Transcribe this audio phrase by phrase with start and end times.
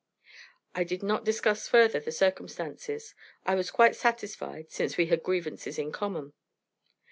[0.73, 3.13] I did not discuss further the circumstances;
[3.45, 6.33] I was quite satisfied, since we had grievances in common.